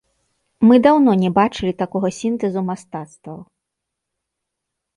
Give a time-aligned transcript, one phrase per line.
[0.67, 3.39] Мы даўно не бачылі такога сінтэзу мастацтваў.